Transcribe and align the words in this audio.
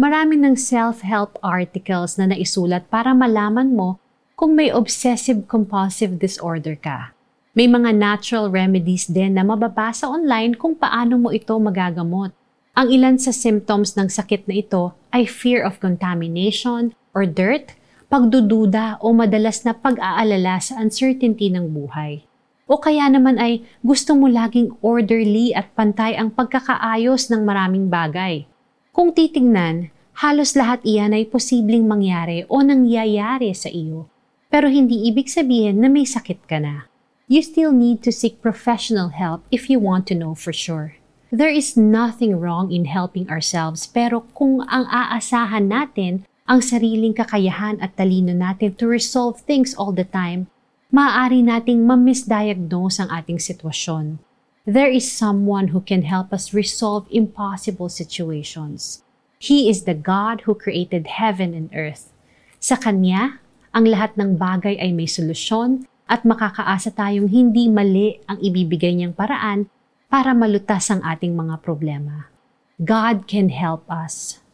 Marami 0.00 0.40
ng 0.40 0.56
self-help 0.56 1.36
articles 1.44 2.16
na 2.16 2.32
naisulat 2.32 2.88
para 2.88 3.12
malaman 3.12 3.76
mo 3.76 4.00
kung 4.32 4.56
may 4.56 4.72
obsessive-compulsive 4.72 6.16
disorder 6.16 6.72
ka. 6.72 7.12
May 7.52 7.68
mga 7.68 7.92
natural 8.00 8.48
remedies 8.48 9.04
din 9.04 9.36
na 9.36 9.44
mababasa 9.44 10.08
online 10.08 10.56
kung 10.56 10.72
paano 10.72 11.20
mo 11.20 11.28
ito 11.28 11.52
magagamot. 11.52 12.32
Ang 12.72 12.88
ilan 12.88 13.20
sa 13.20 13.28
symptoms 13.28 13.92
ng 13.92 14.08
sakit 14.08 14.48
na 14.48 14.64
ito 14.64 14.96
ay 15.12 15.28
fear 15.28 15.60
of 15.60 15.76
contamination 15.84 16.96
or 17.12 17.28
dirt, 17.28 17.76
pagdududa 18.08 19.04
o 19.04 19.12
madalas 19.12 19.68
na 19.68 19.76
pag-aalala 19.76 20.64
sa 20.64 20.80
uncertainty 20.80 21.52
ng 21.52 21.76
buhay. 21.76 22.24
O 22.64 22.80
kaya 22.80 23.04
naman 23.12 23.36
ay 23.36 23.68
gusto 23.84 24.16
mo 24.16 24.32
laging 24.32 24.72
orderly 24.80 25.52
at 25.52 25.68
pantay 25.76 26.16
ang 26.16 26.32
pagkakaayos 26.32 27.28
ng 27.28 27.44
maraming 27.44 27.92
bagay. 27.92 28.48
Kung 28.90 29.14
titingnan, 29.14 29.94
halos 30.18 30.58
lahat 30.58 30.82
iyan 30.82 31.14
ay 31.14 31.30
posibleng 31.30 31.86
mangyari 31.86 32.42
o 32.50 32.58
nangyayari 32.58 33.54
sa 33.54 33.70
iyo. 33.70 34.10
Pero 34.50 34.66
hindi 34.66 35.06
ibig 35.06 35.30
sabihin 35.30 35.78
na 35.78 35.86
may 35.86 36.02
sakit 36.02 36.42
ka 36.50 36.58
na. 36.58 36.90
You 37.30 37.46
still 37.46 37.70
need 37.70 38.02
to 38.02 38.10
seek 38.10 38.42
professional 38.42 39.14
help 39.14 39.46
if 39.54 39.70
you 39.70 39.78
want 39.78 40.10
to 40.10 40.18
know 40.18 40.34
for 40.34 40.50
sure. 40.50 40.98
There 41.30 41.54
is 41.54 41.78
nothing 41.78 42.34
wrong 42.42 42.74
in 42.74 42.90
helping 42.90 43.30
ourselves 43.30 43.86
pero 43.86 44.26
kung 44.34 44.66
ang 44.66 44.90
aasahan 44.90 45.70
natin 45.70 46.26
ang 46.50 46.58
sariling 46.58 47.14
kakayahan 47.14 47.78
at 47.78 47.94
talino 47.94 48.34
natin 48.34 48.74
to 48.74 48.90
resolve 48.90 49.38
things 49.46 49.70
all 49.78 49.94
the 49.94 50.02
time, 50.02 50.50
maaari 50.90 51.46
nating 51.46 51.86
ma-misdiagnose 51.86 53.06
ang 53.06 53.14
ating 53.14 53.38
sitwasyon. 53.38 54.18
There 54.68 54.92
is 54.92 55.08
someone 55.08 55.72
who 55.72 55.80
can 55.80 56.04
help 56.04 56.36
us 56.36 56.52
resolve 56.52 57.08
impossible 57.08 57.88
situations. 57.88 59.00
He 59.40 59.72
is 59.72 59.88
the 59.88 59.96
God 59.96 60.44
who 60.44 60.52
created 60.52 61.16
heaven 61.16 61.56
and 61.56 61.72
earth. 61.72 62.12
Sa 62.60 62.76
Kanya, 62.76 63.40
ang 63.72 63.88
lahat 63.88 64.20
ng 64.20 64.36
bagay 64.36 64.76
ay 64.76 64.92
may 64.92 65.08
solusyon 65.08 65.88
at 66.04 66.28
makakaasa 66.28 66.92
tayong 66.92 67.32
hindi 67.32 67.72
mali 67.72 68.20
ang 68.28 68.36
ibibigay 68.36 68.92
niyang 68.92 69.16
paraan 69.16 69.72
para 70.12 70.36
malutas 70.36 70.92
ang 70.92 71.00
ating 71.08 71.32
mga 71.32 71.64
problema. 71.64 72.28
God 72.76 73.24
can 73.24 73.48
help 73.48 73.88
us. 73.88 74.44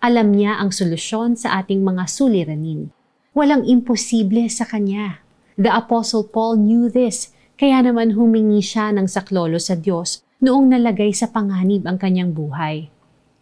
Alam 0.00 0.32
niya 0.32 0.56
ang 0.56 0.72
solusyon 0.72 1.36
sa 1.36 1.60
ating 1.60 1.84
mga 1.84 2.08
suliranin. 2.08 2.88
Walang 3.36 3.68
imposible 3.68 4.48
sa 4.48 4.64
Kanya. 4.64 5.20
The 5.60 5.68
Apostle 5.68 6.24
Paul 6.24 6.56
knew 6.56 6.88
this, 6.88 7.36
kaya 7.60 7.84
naman 7.84 8.16
humingi 8.16 8.64
siya 8.64 8.88
ng 8.96 9.04
saklolo 9.04 9.60
sa 9.60 9.76
Diyos 9.76 10.24
noong 10.40 10.72
nalagay 10.72 11.12
sa 11.12 11.28
panganib 11.28 11.84
ang 11.84 12.00
kanyang 12.00 12.32
buhay. 12.32 12.88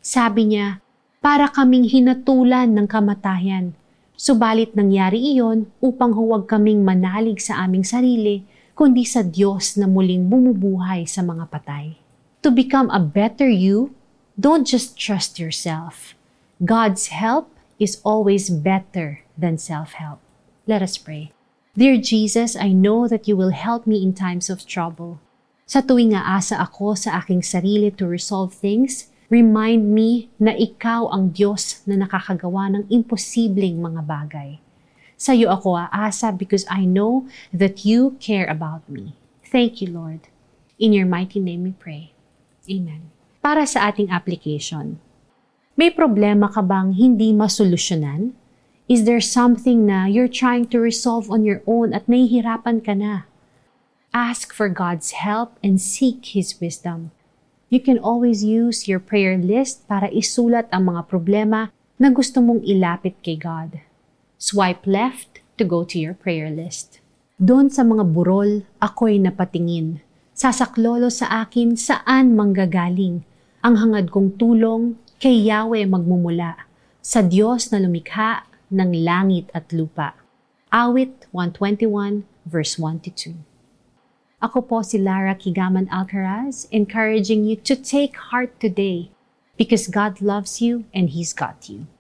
Sabi 0.03 0.51
niya, 0.51 0.83
para 1.23 1.47
kaming 1.47 1.87
hinatulan 1.87 2.75
ng 2.75 2.91
kamatayan, 2.91 3.79
subalit 4.19 4.75
nangyari 4.75 5.23
iyon 5.23 5.71
upang 5.79 6.19
huwag 6.19 6.51
kaming 6.51 6.83
manalig 6.83 7.39
sa 7.39 7.63
aming 7.63 7.87
sarili, 7.87 8.43
kundi 8.75 9.07
sa 9.07 9.23
Diyos 9.23 9.79
na 9.79 9.87
muling 9.87 10.27
bumubuhay 10.27 11.07
sa 11.07 11.23
mga 11.23 11.47
patay. 11.47 11.95
To 12.43 12.51
become 12.51 12.91
a 12.91 12.99
better 12.99 13.47
you, 13.47 13.95
don't 14.35 14.67
just 14.67 14.99
trust 14.99 15.39
yourself. 15.39 16.19
God's 16.59 17.15
help 17.15 17.55
is 17.79 18.03
always 18.03 18.51
better 18.51 19.23
than 19.39 19.63
self-help. 19.63 20.19
Let 20.67 20.83
us 20.83 20.99
pray. 20.99 21.38
Dear 21.79 22.03
Jesus, 22.03 22.59
I 22.59 22.75
know 22.75 23.07
that 23.07 23.31
you 23.31 23.39
will 23.39 23.55
help 23.55 23.87
me 23.87 24.03
in 24.03 24.11
times 24.11 24.51
of 24.51 24.67
trouble. 24.67 25.23
Sa 25.63 25.79
tuwing 25.79 26.11
aasa 26.11 26.59
ako 26.59 26.99
sa 26.99 27.23
aking 27.23 27.47
sarili 27.47 27.95
to 27.95 28.03
resolve 28.03 28.51
things, 28.51 29.15
remind 29.31 29.87
me 29.87 30.27
na 30.43 30.59
ikaw 30.59 31.07
ang 31.07 31.31
Diyos 31.31 31.87
na 31.87 32.03
nakakagawa 32.03 32.75
ng 32.75 32.91
imposibleng 32.91 33.79
mga 33.79 34.03
bagay. 34.03 34.59
Sa 35.15 35.39
iyo 35.39 35.55
ako 35.55 35.79
aasa 35.79 36.35
because 36.35 36.67
I 36.67 36.83
know 36.83 37.31
that 37.55 37.87
you 37.87 38.19
care 38.19 38.51
about 38.51 38.83
me. 38.91 39.15
Thank 39.47 39.79
you, 39.79 39.95
Lord. 39.95 40.27
In 40.83 40.91
your 40.91 41.07
mighty 41.07 41.39
name 41.39 41.63
we 41.63 41.79
pray. 41.79 42.11
Amen. 42.67 43.07
Para 43.39 43.63
sa 43.71 43.87
ating 43.87 44.11
application, 44.11 44.99
may 45.79 45.95
problema 45.95 46.51
ka 46.51 46.59
bang 46.59 46.91
hindi 46.91 47.31
masolusyonan? 47.31 48.35
Is 48.89 49.05
there 49.05 49.21
something 49.21 49.85
na 49.85 50.09
you're 50.09 50.33
trying 50.33 50.65
to 50.73 50.81
resolve 50.81 51.29
on 51.29 51.45
your 51.45 51.61
own 51.69 51.93
at 51.93 52.09
nahihirapan 52.09 52.81
ka 52.81 52.97
na? 52.97 53.29
Ask 54.17 54.57
for 54.57 54.73
God's 54.73 55.13
help 55.13 55.61
and 55.61 55.77
seek 55.77 56.33
His 56.33 56.57
wisdom. 56.57 57.13
You 57.69 57.85
can 57.85 58.01
always 58.01 58.41
use 58.41 58.89
your 58.89 58.97
prayer 58.97 59.37
list 59.37 59.85
para 59.85 60.09
isulat 60.09 60.73
ang 60.73 60.89
mga 60.89 61.05
problema 61.05 61.69
na 62.01 62.09
gusto 62.09 62.41
mong 62.41 62.65
ilapit 62.65 63.21
kay 63.21 63.37
God. 63.37 63.85
Swipe 64.41 64.89
left 64.89 65.45
to 65.61 65.69
go 65.69 65.85
to 65.85 66.01
your 66.01 66.17
prayer 66.17 66.49
list. 66.49 67.05
Doon 67.37 67.69
sa 67.69 67.85
mga 67.85 68.09
burol, 68.09 68.65
ako'y 68.81 69.21
napatingin. 69.21 70.01
Sasaklolo 70.33 71.13
sa 71.13 71.45
akin 71.45 71.77
saan 71.77 72.33
manggagaling. 72.33 73.21
Ang 73.61 73.75
hangad 73.85 74.09
kong 74.09 74.41
tulong 74.41 74.97
kay 75.21 75.45
Yahweh 75.45 75.85
magmumula. 75.85 76.65
Sa 77.05 77.21
Diyos 77.21 77.69
na 77.69 77.85
lumikha 77.85 78.49
ng 78.71 78.93
langit 79.05 79.51
at 79.53 79.73
lupa. 79.73 80.15
Awit 80.73 81.27
121 81.33 82.25
verse 82.45 82.79
1 82.79 83.01
to 83.05 83.11
2. 83.11 83.35
Ako 84.39 84.63
po 84.63 84.87
si 84.87 85.03
Lara 85.03 85.35
Kigaman 85.35 85.91
Alcaraz, 85.91 86.71
encouraging 86.71 87.43
you 87.43 87.59
to 87.59 87.75
take 87.75 88.31
heart 88.31 88.55
today 88.63 89.11
because 89.59 89.91
God 89.91 90.23
loves 90.23 90.63
you 90.63 90.87
and 90.95 91.11
He's 91.11 91.35
got 91.35 91.67
you. 91.67 91.91